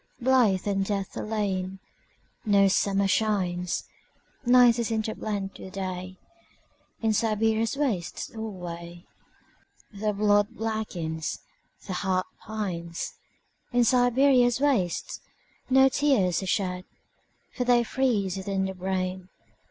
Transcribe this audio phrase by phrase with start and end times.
[0.19, 3.83] Blight and death alone.No summer shines.
[4.43, 9.05] Night is interblent with Day.In Siberia's wastes alwayThe
[10.17, 11.41] blood blackens,
[11.85, 16.85] the heart pines.In Siberia's wastesNo tears are shed,
[17.55, 19.29] For they freeze within the brain.